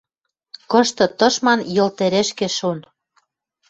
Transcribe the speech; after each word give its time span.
Кышты 0.71 1.05
тышман 1.17 1.59
Йыл 1.75 1.89
тӹрӹшкӹ 1.97 2.47
шон. 2.57 2.79